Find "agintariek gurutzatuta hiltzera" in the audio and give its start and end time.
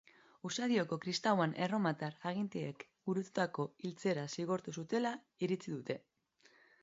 2.29-4.23